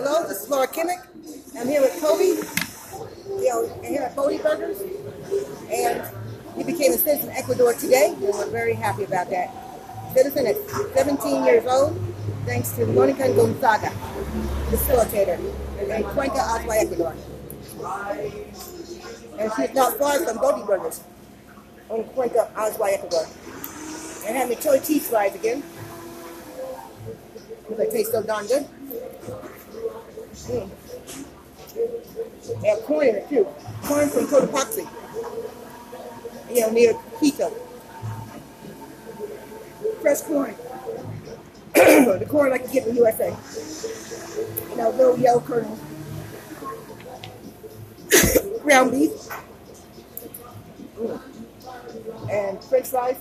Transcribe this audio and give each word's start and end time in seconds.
Hello, 0.00 0.22
this 0.28 0.44
is 0.44 0.48
Laura 0.48 0.68
Kimmick. 0.68 1.04
I'm 1.58 1.66
here 1.66 1.80
with 1.80 2.00
Kobe. 2.00 2.38
You 3.42 3.48
know, 3.50 3.82
here 3.82 4.02
at 4.02 4.14
Bodie 4.14 4.38
Burgers. 4.38 4.80
And 5.72 6.04
he 6.56 6.62
became 6.62 6.92
a 6.92 6.96
citizen 6.96 7.30
of 7.30 7.34
Ecuador 7.34 7.72
today, 7.72 8.10
and 8.14 8.20
we're 8.20 8.48
very 8.48 8.74
happy 8.74 9.02
about 9.02 9.28
that. 9.30 9.50
Citizen 10.14 10.46
at 10.46 10.56
17 10.94 11.44
years 11.44 11.66
old, 11.66 12.00
thanks 12.46 12.70
to 12.76 12.86
Monica 12.86 13.34
Gonzaga, 13.34 13.88
facilitator, 14.70 15.36
in 15.80 16.04
Cuenca, 16.14 16.42
Azuay, 16.46 16.84
Ecuador. 16.84 17.14
And 19.40 19.52
she's 19.56 19.74
not 19.74 19.98
far 19.98 20.24
from 20.24 20.36
Bodie 20.36 20.64
Burgers 20.64 21.00
in 21.90 22.04
Cuenca, 22.04 22.48
Azuay, 22.54 22.94
Ecuador. 22.94 23.26
And 24.28 24.36
having 24.36 24.58
chili 24.58 24.78
cheese 24.78 25.08
fries 25.08 25.34
again. 25.34 25.64
Because 27.62 27.78
they 27.78 27.90
taste 27.90 28.12
so 28.12 28.22
darn 28.22 28.46
good. 28.46 28.64
Mm. 30.48 30.70
Have 32.64 32.80
corn 32.84 33.22
too. 33.28 33.46
Corn 33.82 34.08
from 34.08 34.26
Cotopaxi. 34.26 34.88
You 36.50 36.60
know, 36.62 36.70
near 36.70 36.94
Quito. 37.18 37.50
Fresh 40.00 40.22
corn. 40.22 40.54
the 41.74 42.26
corn 42.26 42.50
like 42.50 42.62
you 42.62 42.72
get 42.72 42.86
in 42.86 42.94
the 42.94 43.00
USA. 43.00 43.36
You 44.70 44.76
know, 44.76 44.90
little 44.90 45.18
yellow 45.18 45.40
kernels. 45.40 45.78
Ground 48.62 48.92
beef. 48.92 49.10
Mm. 50.96 51.20
And 52.30 52.64
french 52.64 52.86
fries. 52.86 53.18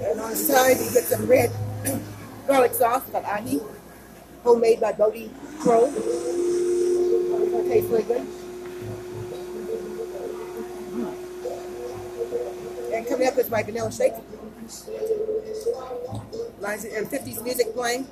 And 0.00 0.20
on 0.20 0.30
the 0.30 0.36
side, 0.36 0.78
you 0.78 0.90
get 0.90 1.04
some 1.04 1.26
red 1.26 1.50
garlic 2.46 2.72
sauce, 2.72 3.02
got 3.10 3.24
ahi, 3.24 3.60
homemade 4.42 4.80
by 4.80 4.92
Bodie 4.92 5.30
Crow. 5.60 5.90
Tastes 7.68 7.90
really 7.90 8.02
good. 8.04 8.26
And 12.92 13.06
coming 13.06 13.26
up 13.26 13.38
is 13.38 13.50
my 13.50 13.62
vanilla 13.62 13.90
shake. 13.90 14.12
And 16.64 17.10
50s 17.10 17.42
music 17.42 17.74
playing. 17.74 18.06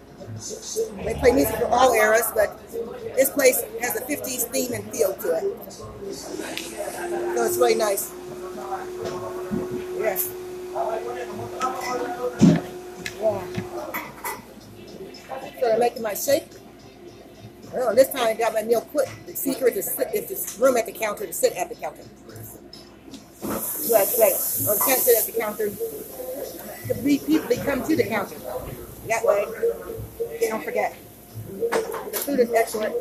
They 1.05 1.15
play 1.15 1.33
music 1.33 1.55
for 1.57 1.67
all 1.67 1.93
eras, 1.93 2.31
but 2.35 2.59
this 3.15 3.31
place 3.31 3.63
has 3.81 3.97
a 3.97 4.01
50s 4.03 4.45
theme 4.45 4.73
and 4.73 4.85
feel 4.91 5.15
to 5.15 5.37
it. 5.37 5.73
So 6.13 7.45
it's 7.45 7.57
really 7.59 7.75
nice. 7.77 8.13
Yes. 9.99 10.29
Yeah. 13.21 13.70
So 15.61 15.79
making 15.79 16.03
my 16.03 16.15
shake. 16.15 16.49
Well, 17.73 17.95
this 17.95 18.09
time 18.09 18.29
I 18.29 18.35
got 18.35 18.55
my 18.55 18.63
meal 18.63 18.81
quick. 18.81 19.09
The 19.27 19.37
secret 19.37 19.77
is, 19.77 19.91
sit, 19.93 20.09
is 20.15 20.29
this 20.29 20.59
room 20.59 20.77
at 20.77 20.87
the 20.87 20.93
counter 20.93 21.27
to 21.27 21.33
sit 21.33 21.53
at 21.55 21.69
the 21.69 21.75
counter. 21.75 22.03
So 23.41 23.93
that's 23.93 24.17
great. 24.17 24.69
Or 24.69 24.75
you 24.75 24.81
can't 24.85 25.01
sit 25.01 25.19
at 25.19 25.27
the 25.27 25.39
counter. 25.39 25.69
The 26.89 26.95
people 27.05 27.49
they 27.49 27.57
come 27.57 27.87
to 27.87 27.95
the 27.95 28.05
counter. 28.05 28.37
That 29.07 29.25
way, 29.25 29.45
they 30.41 30.49
don't 30.49 30.65
forget. 30.65 30.97
The 31.51 32.19
food 32.25 32.41
is 32.41 32.53
excellent. 32.53 32.95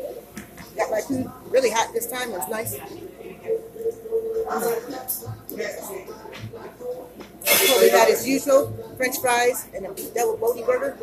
Got 0.75 0.91
my 0.91 1.01
food 1.01 1.31
really 1.49 1.71
hot 1.71 1.93
this 1.93 2.07
time. 2.11 2.29
It 2.29 2.37
was 2.37 2.49
nice. 2.49 2.77
Probably 7.67 7.89
got 7.89 8.09
as 8.09 8.27
usual, 8.27 8.71
French 8.97 9.17
fries 9.19 9.67
and 9.73 9.85
a 9.85 10.13
double 10.13 10.37
Bodie 10.37 10.63
burger. 10.63 10.97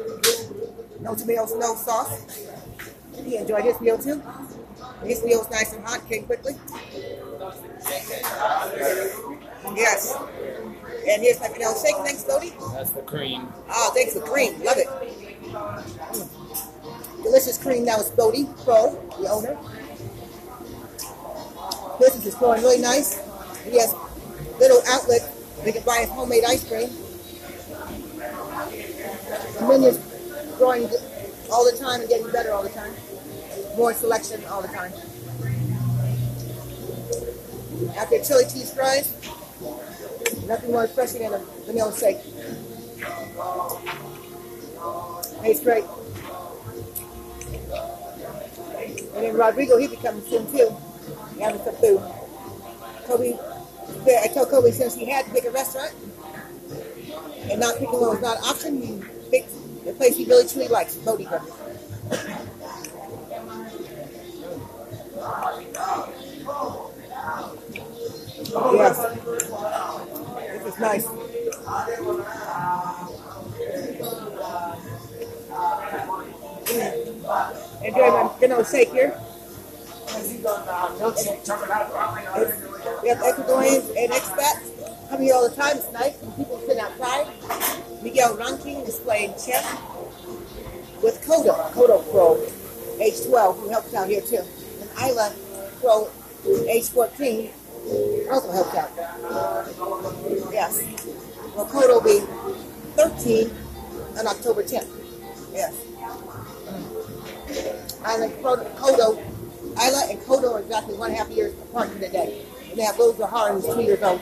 No 1.06 1.14
tomatoes, 1.14 1.54
no 1.56 1.76
sauce. 1.76 2.44
He 3.24 3.36
enjoyed 3.36 3.64
his 3.64 3.80
meal 3.80 3.96
too. 3.96 4.20
His 5.04 5.24
meal 5.24 5.38
was 5.38 5.48
nice 5.50 5.72
and 5.72 5.84
hot, 5.84 6.04
came 6.08 6.24
quickly. 6.24 6.54
Yes. 9.76 10.16
And 11.08 11.22
here's 11.22 11.38
my 11.38 11.46
vanilla 11.46 11.76
shake. 11.80 11.94
Thanks, 12.04 12.24
Bodie. 12.24 12.54
That's 12.72 12.90
the 12.90 13.02
cream. 13.02 13.46
Oh, 13.70 13.92
thanks 13.94 14.14
for 14.14 14.20
cream. 14.20 14.60
Love 14.64 14.78
it. 14.78 14.88
Mm. 14.88 16.28
Delicious 17.22 17.56
cream. 17.56 17.84
Now 17.84 18.00
it's 18.00 18.10
Bodie 18.10 18.48
Pro, 18.64 19.00
the 19.20 19.28
owner. 19.28 19.56
Business 22.00 22.26
is 22.26 22.34
growing 22.34 22.62
really 22.62 22.80
nice. 22.80 23.20
He 23.62 23.78
has 23.78 23.94
little 24.58 24.82
outlet 24.88 25.22
we 25.64 25.72
can 25.72 25.82
buy 25.82 25.98
his 26.00 26.10
homemade 26.10 26.44
ice 26.44 26.66
cream. 26.66 26.90
The 29.58 29.66
menu's 29.66 29.98
growing 30.56 30.88
all 31.50 31.70
the 31.70 31.76
time 31.76 32.00
and 32.00 32.08
getting 32.08 32.30
better 32.30 32.52
all 32.52 32.62
the 32.62 32.70
time. 32.70 32.92
More 33.76 33.92
selection 33.92 34.44
all 34.46 34.62
the 34.62 34.68
time. 34.68 34.92
After 37.96 38.22
chili 38.22 38.44
cheese 38.44 38.72
fries, 38.72 39.12
nothing 40.46 40.70
more 40.70 40.82
refreshing 40.82 41.22
than 41.22 41.34
a 41.34 41.38
vanilla 41.66 41.96
shake. 41.96 42.18
Tastes 45.42 45.62
great. 45.62 45.84
And 49.14 49.24
then 49.24 49.36
Rodrigo, 49.36 49.78
he 49.78 49.88
becomes 49.88 50.26
soon 50.28 50.50
too. 50.50 50.74
Having 51.40 51.60
food. 51.74 52.00
Kobe 53.06 53.38
I 54.06 54.28
told 54.28 54.48
Kobe 54.48 54.70
since 54.70 54.94
he 54.94 55.04
had 55.06 55.26
to 55.26 55.30
pick 55.32 55.44
a 55.44 55.50
restaurant 55.50 55.92
and 57.50 57.60
not 57.60 57.74
picking 57.74 57.92
one 57.92 58.10
was 58.10 58.20
not 58.20 58.38
an 58.38 58.44
option, 58.44 58.82
he 58.82 59.02
picked 59.30 59.50
the 59.86 59.92
place 59.92 60.16
he 60.16 60.24
really 60.24 60.48
truly 60.48 60.68
likes, 60.68 60.96
Burgers. 60.96 61.28
Yes. 68.72 68.98
This 70.52 70.66
is 70.66 70.78
nice. 70.80 71.06
Enjoy 77.84 78.10
my 78.10 78.30
vanilla 78.40 78.64
shake 78.64 78.90
here. 78.90 79.20
We 83.02 83.08
have 83.08 83.18
Ecuadorians 83.18 83.88
and 83.96 84.12
expats 84.12 84.85
coming 85.08 85.26
here 85.26 85.34
all 85.34 85.48
the 85.48 85.54
time. 85.54 85.76
It's 85.76 85.92
nice 85.92 86.20
when 86.20 86.32
people 86.32 86.60
sit 86.66 86.78
outside. 86.78 87.26
Miguel 88.02 88.36
Ranking 88.36 88.80
is 88.80 88.98
playing 89.00 89.32
chess 89.32 89.64
with 91.02 91.22
Kodo, 91.26 91.54
Kodo 91.72 92.02
Pro, 92.10 92.38
age 93.00 93.24
12, 93.26 93.58
who 93.58 93.68
helps 93.68 93.94
out 93.94 94.08
here 94.08 94.20
too. 94.20 94.42
And 94.80 94.90
Isla 95.02 95.32
Pro, 95.80 96.08
age 96.68 96.88
14, 96.88 97.50
also 98.30 98.50
helps 98.52 98.74
out. 98.74 98.90
Yes. 100.52 100.82
Well, 101.54 101.66
Kodo 101.66 101.88
will 101.88 102.00
be 102.02 102.20
13 102.96 103.50
on 104.18 104.26
October 104.26 104.62
10th. 104.62 104.88
Yes. 105.52 105.74
Isla 108.00 108.28
Kodo, 108.76 109.18
Isla 109.76 110.02
and 110.10 110.20
Kodo 110.20 110.54
are 110.54 110.60
exactly 110.60 110.94
one 110.94 111.10
and 111.10 111.18
a 111.18 111.22
half 111.22 111.30
years 111.30 111.54
apart 111.54 111.92
today. 111.92 112.44
Now, 112.76 112.92
Rose 112.98 113.18
Harden 113.18 113.58
is 113.58 113.74
two 113.74 113.82
years 113.82 114.02
old. 114.02 114.20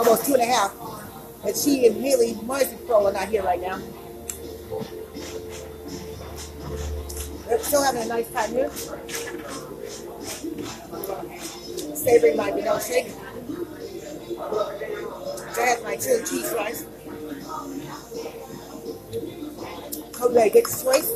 Almost 0.00 0.24
two 0.24 0.32
and 0.32 0.42
a 0.42 0.46
half. 0.46 0.74
And 1.44 1.54
she 1.54 1.86
and 1.86 2.02
Haley 2.02 2.34
Marcy 2.44 2.74
Pro 2.86 3.06
are 3.06 3.12
not 3.12 3.28
here 3.28 3.42
right 3.42 3.60
now. 3.60 3.78
They're 7.46 7.58
still 7.58 7.82
having 7.84 8.02
a 8.04 8.06
nice 8.06 8.30
time 8.30 8.50
here. 8.50 8.70
Savoring 11.94 12.38
my 12.38 12.50
shake. 12.80 13.12
I 15.58 15.66
have 15.68 15.82
my 15.82 15.96
chili 15.96 16.24
cheese 16.24 16.50
fries. 16.50 16.86
Kobe 20.12 20.48
gets 20.48 20.82
choice. 20.82 21.12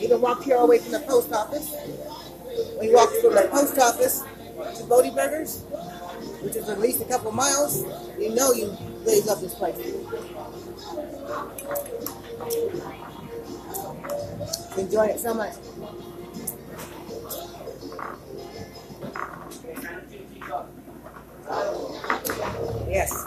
You 0.00 0.08
can 0.08 0.20
walk 0.22 0.44
here 0.44 0.56
all 0.56 0.66
the 0.66 0.70
way 0.70 0.78
from 0.78 0.92
the 0.92 1.00
post 1.00 1.30
office. 1.30 1.74
When 2.78 2.88
you 2.88 2.94
walk 2.94 3.10
from 3.20 3.34
the 3.34 3.48
post 3.50 3.78
office 3.78 4.22
to 4.78 4.84
Bodie 4.84 5.10
Burgers, 5.10 5.64
which 6.42 6.56
is 6.56 6.68
at 6.68 6.80
least 6.80 7.00
a 7.00 7.04
couple 7.04 7.32
miles, 7.32 7.84
you 8.18 8.34
know 8.34 8.52
you 8.52 8.76
blaze 9.04 9.28
up 9.28 9.40
this 9.40 9.54
place. 9.54 9.76
Enjoy 14.76 15.06
it 15.06 15.20
so 15.20 15.34
much. 15.34 15.54
Yes. 22.88 23.26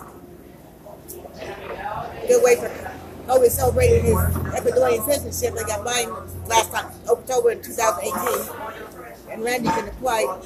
Good 2.27 2.43
way 2.43 2.55
for 2.55 2.95
Oh, 3.27 3.41
we 3.41 3.49
celebrated 3.49 4.03
his 4.03 4.13
Ecuadorian 4.13 5.03
citizenship. 5.03 5.55
They 5.55 5.63
got 5.63 5.83
mine 5.83 6.09
last 6.47 6.71
time, 6.71 6.91
October 7.09 7.55
2018. 7.55 9.31
And 9.31 9.43
Randy 9.43 9.67
can 9.69 9.87
apply 9.87 10.39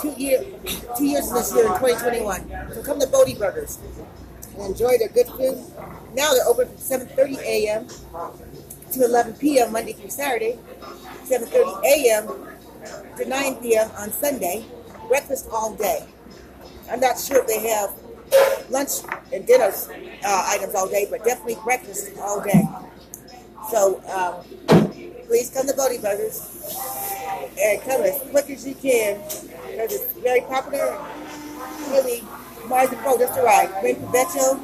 two 0.00 0.12
year, 0.16 0.44
two 0.96 1.04
years 1.06 1.30
this 1.30 1.54
year 1.54 1.66
in 1.66 1.72
2021. 1.78 2.74
So 2.74 2.82
come 2.82 3.00
to 3.00 3.06
Bodie 3.06 3.34
Burgers. 3.34 3.78
and 4.54 4.62
enjoy 4.62 4.98
their 4.98 5.08
good 5.08 5.26
food. 5.28 5.58
Now 6.14 6.32
they're 6.32 6.46
open 6.46 6.68
from 6.68 6.76
7:30 6.78 7.38
a.m. 7.40 7.86
to 8.92 9.04
11 9.04 9.34
p.m. 9.34 9.72
Monday 9.72 9.92
through 9.92 10.10
Saturday, 10.10 10.58
7:30 11.24 11.84
a.m. 11.84 12.28
to 13.16 13.24
9 13.28 13.54
p.m. 13.56 13.90
on 13.98 14.10
Sunday. 14.12 14.64
Breakfast 15.08 15.48
all 15.52 15.74
day. 15.74 16.06
I'm 16.90 17.00
not 17.00 17.18
sure 17.18 17.38
if 17.40 17.46
they 17.46 17.60
have 17.68 17.92
lunch 18.70 18.90
and 19.32 19.46
dinner 19.46 19.72
uh, 20.24 20.44
items 20.48 20.74
all 20.74 20.88
day, 20.88 21.06
but 21.10 21.24
definitely 21.24 21.56
breakfast 21.64 22.12
all 22.20 22.40
day. 22.40 22.68
So 23.70 24.02
um, 24.10 24.44
please 25.26 25.50
come 25.50 25.66
to 25.66 25.74
Bodie 25.74 25.98
Brothers 25.98 26.60
and 27.60 27.80
come 27.82 28.02
as 28.02 28.20
quick 28.30 28.50
as 28.50 28.66
you 28.66 28.74
can 28.74 29.20
because 29.20 29.92
it's 29.92 30.12
very 30.14 30.40
popular. 30.42 30.98
Really, 31.90 32.22
Mars 32.66 32.90
and 32.90 33.18
just 33.18 33.38
arrived. 33.38 33.72
Bring 33.80 33.96
provecho, 33.96 34.60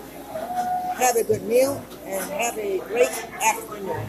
have 0.96 1.16
a 1.16 1.24
good 1.24 1.42
meal, 1.42 1.82
and 2.04 2.30
have 2.30 2.56
a 2.58 2.78
great 2.88 3.10
afternoon. 3.42 4.00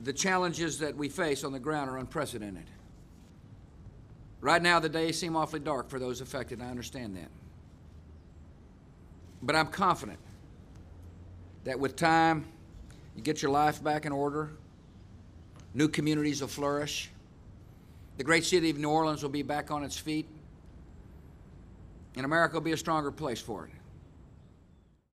The 0.00 0.12
challenges 0.12 0.78
that 0.80 0.96
we 0.96 1.08
face 1.08 1.44
on 1.44 1.52
the 1.52 1.58
ground 1.58 1.90
are 1.90 1.98
unprecedented. 1.98 2.66
Right 4.40 4.60
now, 4.60 4.78
the 4.78 4.90
days 4.90 5.18
seem 5.18 5.36
awfully 5.36 5.60
dark 5.60 5.88
for 5.88 5.98
those 5.98 6.20
affected. 6.20 6.60
I 6.60 6.66
understand 6.66 7.16
that. 7.16 7.30
But 9.42 9.56
I'm 9.56 9.68
confident 9.68 10.18
that 11.64 11.78
with 11.78 11.96
time, 11.96 12.44
you 13.16 13.22
get 13.22 13.40
your 13.40 13.50
life 13.50 13.82
back 13.82 14.04
in 14.04 14.12
order, 14.12 14.50
new 15.74 15.88
communities 15.88 16.40
will 16.40 16.48
flourish, 16.48 17.10
the 18.16 18.24
great 18.24 18.44
city 18.44 18.70
of 18.70 18.78
New 18.78 18.88
Orleans 18.88 19.22
will 19.22 19.30
be 19.30 19.42
back 19.42 19.70
on 19.70 19.82
its 19.82 19.98
feet, 19.98 20.26
and 22.16 22.24
America 22.24 22.54
will 22.54 22.60
be 22.60 22.72
a 22.72 22.76
stronger 22.76 23.10
place 23.10 23.40
for 23.40 23.66
it. 23.66 23.72